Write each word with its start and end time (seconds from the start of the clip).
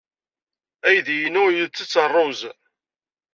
Aydi-inu 0.87 1.45
yettett 1.55 1.99
ṛṛuz. 2.13 2.39